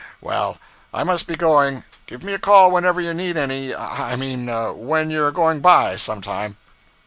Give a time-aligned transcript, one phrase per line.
[0.19, 0.57] Well,
[0.95, 1.83] I must be going.
[2.07, 6.57] Give me a call whenever you need any I mean, when you're going by, sometime.'